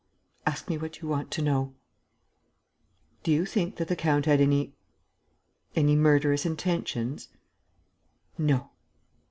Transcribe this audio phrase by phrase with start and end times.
[0.47, 1.75] "Ask me what you want to know."
[3.21, 4.73] "Do you think that the count had any...
[5.75, 7.29] any murderous intentions?"
[8.35, 8.71] "No."